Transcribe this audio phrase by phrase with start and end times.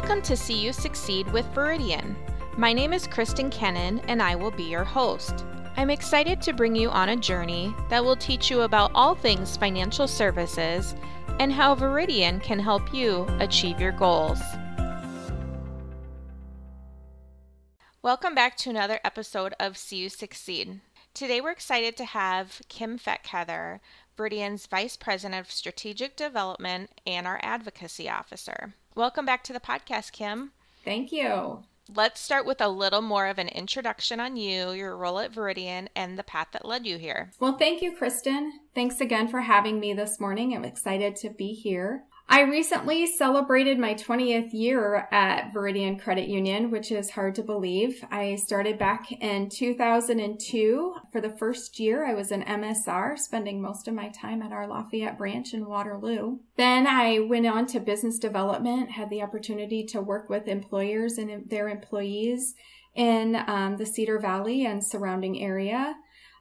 [0.00, 2.16] Welcome to See You Succeed with Veridian.
[2.56, 5.44] My name is Kristen Kennan, and I will be your host.
[5.76, 9.58] I'm excited to bring you on a journey that will teach you about all things
[9.58, 10.94] financial services
[11.38, 14.40] and how Veridian can help you achieve your goals.
[18.00, 20.80] Welcome back to another episode of See You Succeed.
[21.12, 23.80] Today we're excited to have Kim Feckheather,
[24.20, 28.74] Veridian's Vice President of Strategic Development and our Advocacy Officer.
[28.94, 30.52] Welcome back to the podcast, Kim.
[30.84, 31.62] Thank you.
[31.94, 35.88] Let's start with a little more of an introduction on you, your role at Veridian,
[35.96, 37.32] and the path that led you here.
[37.40, 38.60] Well, thank you, Kristen.
[38.74, 40.54] Thanks again for having me this morning.
[40.54, 42.04] I'm excited to be here.
[42.32, 48.04] I recently celebrated my 20th year at Veridian Credit Union, which is hard to believe.
[48.08, 50.94] I started back in 2002.
[51.10, 54.68] For the first year, I was an MSR, spending most of my time at our
[54.68, 56.38] Lafayette branch in Waterloo.
[56.56, 61.50] Then I went on to business development, had the opportunity to work with employers and
[61.50, 62.54] their employees
[62.94, 65.96] in um, the Cedar Valley and surrounding area.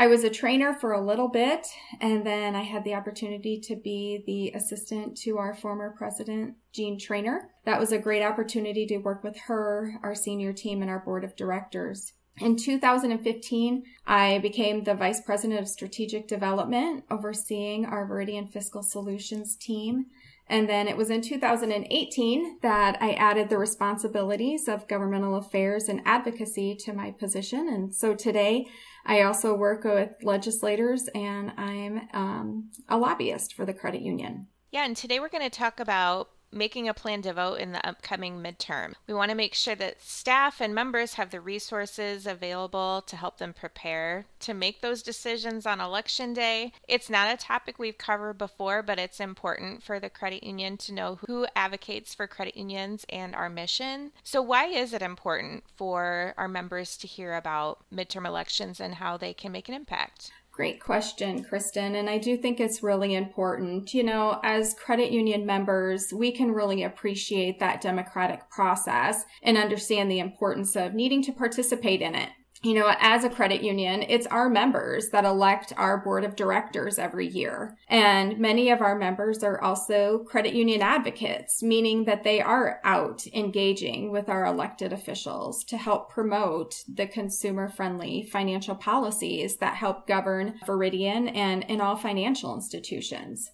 [0.00, 1.66] I was a trainer for a little bit,
[2.00, 6.98] and then I had the opportunity to be the assistant to our former president, Jean
[6.98, 7.50] Trainor.
[7.66, 11.22] That was a great opportunity to work with her, our senior team, and our board
[11.22, 12.14] of directors.
[12.38, 19.54] In 2015, I became the Vice President of Strategic Development, overseeing our Veridian Fiscal Solutions
[19.54, 20.06] team.
[20.50, 26.02] And then it was in 2018 that I added the responsibilities of governmental affairs and
[26.04, 27.68] advocacy to my position.
[27.68, 28.66] And so today
[29.06, 34.48] I also work with legislators and I'm um, a lobbyist for the credit union.
[34.72, 37.86] Yeah, and today we're going to talk about making a plan to vote in the
[37.86, 38.94] upcoming midterm.
[39.06, 43.38] We want to make sure that staff and members have the resources available to help
[43.38, 46.72] them prepare to make those decisions on election day.
[46.88, 50.92] It's not a topic we've covered before, but it's important for the credit union to
[50.92, 54.12] know who advocates for credit unions and our mission.
[54.22, 59.16] So, why is it important for our members to hear about midterm elections and how
[59.16, 60.32] they can make an impact?
[60.60, 61.94] Great question, Kristen.
[61.94, 63.94] And I do think it's really important.
[63.94, 70.10] You know, as credit union members, we can really appreciate that democratic process and understand
[70.10, 72.28] the importance of needing to participate in it
[72.62, 76.98] you know, as a credit union, it's our members that elect our board of directors
[76.98, 77.74] every year.
[77.88, 83.26] And many of our members are also credit union advocates, meaning that they are out
[83.32, 90.06] engaging with our elected officials to help promote the consumer friendly financial policies that help
[90.06, 93.50] govern Veridian and in all financial institutions.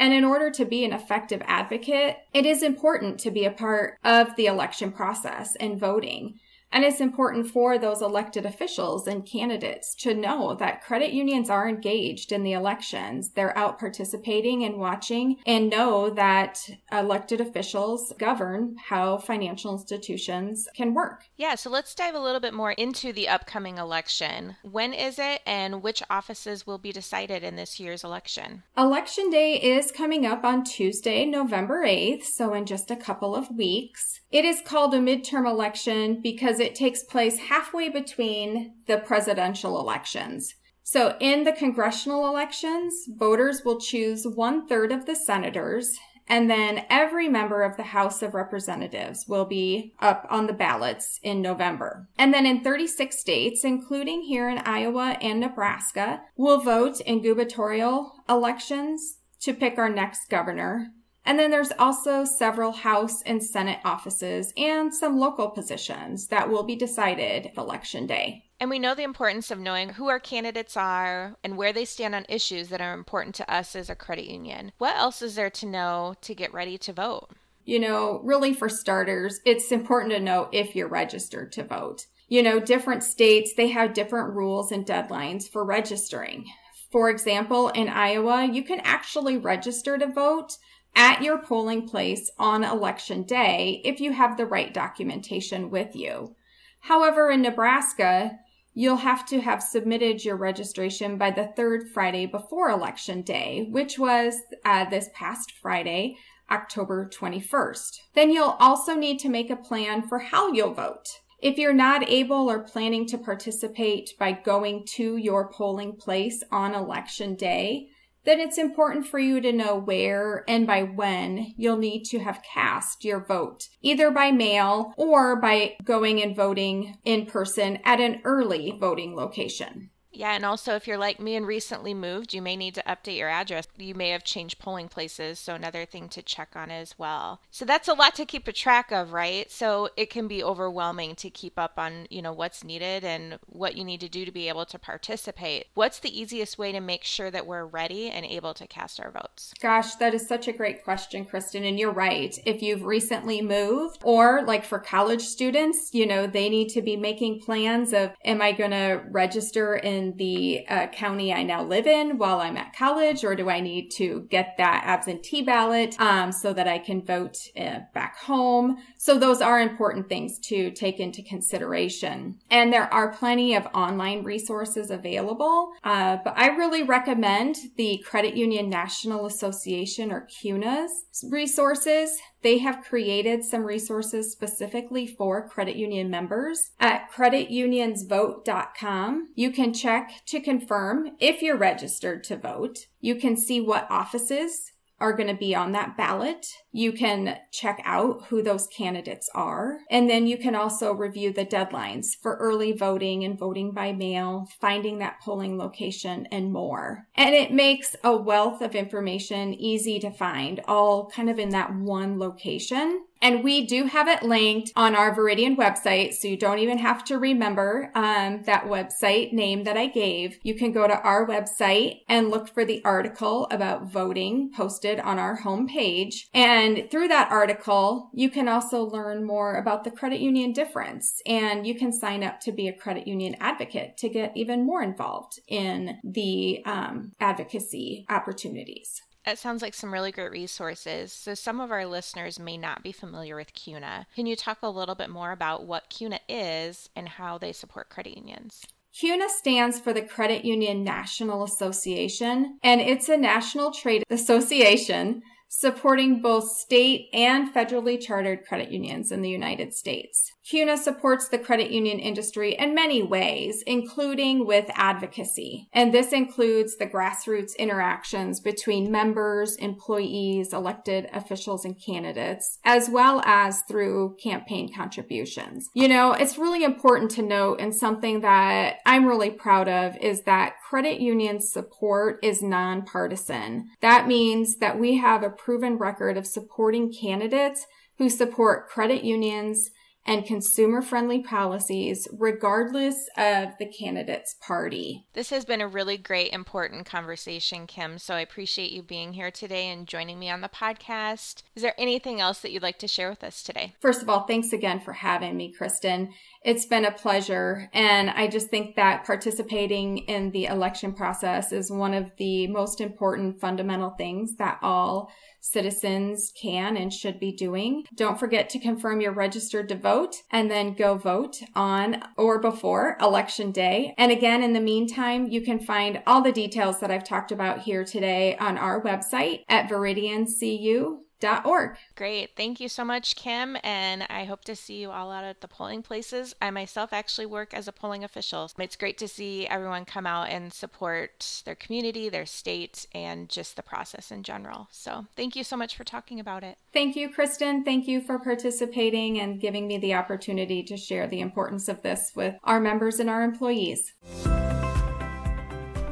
[0.00, 3.98] And in order to be an effective advocate, it is important to be a part
[4.04, 6.38] of the election process and voting.
[6.70, 11.68] And it's important for those elected officials and candidates to know that credit unions are
[11.68, 13.30] engaged in the elections.
[13.30, 20.94] They're out participating and watching and know that elected officials govern how financial institutions can
[20.94, 21.24] work.
[21.36, 24.56] Yeah, so let's dive a little bit more into the upcoming election.
[24.62, 28.62] When is it and which offices will be decided in this year's election?
[28.76, 33.50] Election day is coming up on Tuesday, November 8th, so in just a couple of
[33.50, 34.20] weeks.
[34.30, 40.54] It is called a midterm election because it takes place halfway between the presidential elections.
[40.82, 45.98] So in the congressional elections, voters will choose one third of the senators
[46.28, 51.18] and then every member of the House of Representatives will be up on the ballots
[51.22, 52.08] in November.
[52.18, 58.12] And then in 36 states, including here in Iowa and Nebraska, we'll vote in gubernatorial
[58.28, 60.88] elections to pick our next governor.
[61.28, 66.62] And then there's also several House and Senate offices and some local positions that will
[66.62, 68.46] be decided election day.
[68.58, 72.14] And we know the importance of knowing who our candidates are and where they stand
[72.14, 74.72] on issues that are important to us as a credit union.
[74.78, 77.28] What else is there to know to get ready to vote?
[77.66, 82.06] You know, really for starters, it's important to know if you're registered to vote.
[82.28, 86.46] You know, different states, they have different rules and deadlines for registering.
[86.90, 90.56] For example, in Iowa, you can actually register to vote
[90.94, 96.34] at your polling place on election day if you have the right documentation with you.
[96.80, 98.38] However, in Nebraska,
[98.74, 103.98] you'll have to have submitted your registration by the third Friday before election day, which
[103.98, 106.16] was uh, this past Friday,
[106.50, 107.98] October 21st.
[108.14, 111.06] Then you'll also need to make a plan for how you'll vote.
[111.40, 116.74] If you're not able or planning to participate by going to your polling place on
[116.74, 117.88] election day,
[118.24, 122.42] then it's important for you to know where and by when you'll need to have
[122.42, 128.20] cast your vote, either by mail or by going and voting in person at an
[128.24, 129.90] early voting location.
[130.12, 133.18] Yeah, and also if you're like me and recently moved, you may need to update
[133.18, 133.66] your address.
[133.76, 137.40] You may have changed polling places, so another thing to check on as well.
[137.50, 139.50] So that's a lot to keep a track of, right?
[139.50, 143.76] So it can be overwhelming to keep up on, you know, what's needed and what
[143.76, 145.66] you need to do to be able to participate.
[145.74, 149.10] What's the easiest way to make sure that we're ready and able to cast our
[149.10, 149.52] votes?
[149.60, 152.36] Gosh, that is such a great question, Kristen, and you're right.
[152.46, 156.96] If you've recently moved or like for college students, you know, they need to be
[156.96, 161.86] making plans of am I going to register in the uh, county I now live
[161.86, 166.32] in while I'm at college, or do I need to get that absentee ballot um,
[166.32, 168.76] so that I can vote uh, back home?
[168.96, 172.38] So those are important things to take into consideration.
[172.50, 178.34] And there are plenty of online resources available, uh, but I really recommend the Credit
[178.36, 180.90] Union National Association or CUNA's
[181.30, 182.18] resources.
[182.42, 189.28] They have created some resources specifically for credit union members at creditunionsvote.com.
[189.34, 192.86] You can check to confirm if you're registered to vote.
[193.00, 194.70] You can see what offices
[195.00, 196.46] are going to be on that ballot.
[196.72, 199.78] You can check out who those candidates are.
[199.90, 204.48] And then you can also review the deadlines for early voting and voting by mail,
[204.60, 207.06] finding that polling location and more.
[207.14, 211.74] And it makes a wealth of information easy to find, all kind of in that
[211.74, 213.04] one location.
[213.20, 217.04] And we do have it linked on our Veridian website, so you don't even have
[217.04, 220.38] to remember um, that website name that I gave.
[220.42, 225.18] You can go to our website and look for the article about voting posted on
[225.18, 226.26] our homepage.
[226.32, 231.20] And through that article, you can also learn more about the credit union difference.
[231.26, 234.82] And you can sign up to be a credit union advocate to get even more
[234.82, 239.02] involved in the um, advocacy opportunities.
[239.28, 241.12] That sounds like some really great resources.
[241.12, 244.06] So, some of our listeners may not be familiar with CUNA.
[244.14, 247.90] Can you talk a little bit more about what CUNA is and how they support
[247.90, 248.64] credit unions?
[248.98, 256.22] CUNA stands for the Credit Union National Association, and it's a national trade association supporting
[256.22, 260.32] both state and federally chartered credit unions in the United States.
[260.48, 265.68] CUNA supports the credit union industry in many ways, including with advocacy.
[265.74, 273.20] And this includes the grassroots interactions between members, employees, elected officials, and candidates, as well
[273.26, 275.68] as through campaign contributions.
[275.74, 280.22] You know, it's really important to note and something that I'm really proud of is
[280.22, 283.68] that credit union support is nonpartisan.
[283.82, 287.66] That means that we have a proven record of supporting candidates
[287.98, 289.70] who support credit unions
[290.08, 295.04] and consumer friendly policies, regardless of the candidate's party.
[295.12, 297.98] This has been a really great, important conversation, Kim.
[297.98, 301.42] So I appreciate you being here today and joining me on the podcast.
[301.54, 303.74] Is there anything else that you'd like to share with us today?
[303.82, 306.14] First of all, thanks again for having me, Kristen.
[306.42, 307.68] It's been a pleasure.
[307.74, 312.80] And I just think that participating in the election process is one of the most
[312.80, 315.10] important fundamental things that all
[315.40, 317.84] citizens can and should be doing.
[317.94, 319.97] Don't forget to confirm you're registered to vote
[320.30, 323.94] and then go vote on or before election day.
[323.98, 327.60] And again, in the meantime, you can find all the details that I've talked about
[327.60, 330.98] here today on our website at veridiancu
[331.44, 331.76] org.
[331.96, 332.30] Great.
[332.36, 333.56] Thank you so much, Kim.
[333.62, 336.34] And I hope to see you all out at the polling places.
[336.40, 338.50] I myself actually work as a polling official.
[338.58, 343.56] It's great to see everyone come out and support their community, their state, and just
[343.56, 344.68] the process in general.
[344.70, 346.58] So thank you so much for talking about it.
[346.72, 347.64] Thank you, Kristen.
[347.64, 352.12] Thank you for participating and giving me the opportunity to share the importance of this
[352.14, 353.92] with our members and our employees.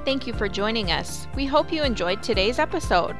[0.05, 1.27] Thank you for joining us.
[1.35, 3.17] We hope you enjoyed today's episode.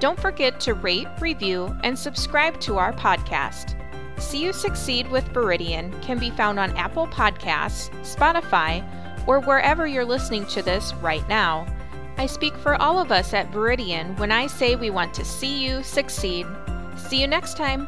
[0.00, 3.76] Don't forget to rate, review, and subscribe to our podcast.
[4.18, 8.82] See You Succeed with Veridian can be found on Apple Podcasts, Spotify,
[9.26, 11.66] or wherever you're listening to this right now.
[12.16, 15.62] I speak for all of us at Veridian when I say we want to see
[15.62, 16.46] you succeed.
[16.96, 17.86] See you next time.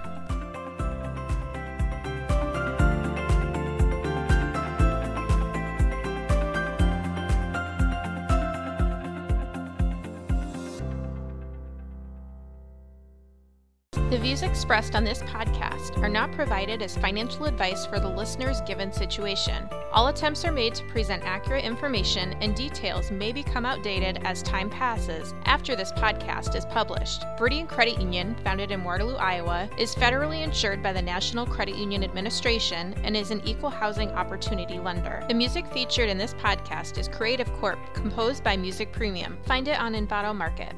[14.12, 18.60] The views expressed on this podcast are not provided as financial advice for the listener's
[18.60, 19.66] given situation.
[19.90, 24.68] All attempts are made to present accurate information, and details may become outdated as time
[24.68, 27.22] passes after this podcast is published.
[27.38, 32.04] Veridian Credit Union, founded in Waterloo, Iowa, is federally insured by the National Credit Union
[32.04, 35.24] Administration and is an equal housing opportunity lender.
[35.26, 39.38] The music featured in this podcast is Creative Corp, composed by Music Premium.
[39.46, 40.74] Find it on Envato Market.